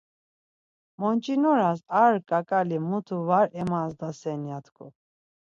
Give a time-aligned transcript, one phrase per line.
[0.99, 4.85] Monç̌inoras ar ǩaǩali mutu var emazdasen ya tku.